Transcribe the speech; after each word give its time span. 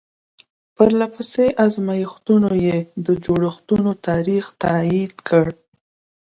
پرله 0.75 1.07
پسې 1.15 1.45
ازمایښتونو 1.65 2.51
یې 2.65 2.77
د 3.05 3.07
جوړښتونو 3.25 3.91
تاریخ 4.07 4.45
تایید 4.63 5.13
کړ. 5.27 5.45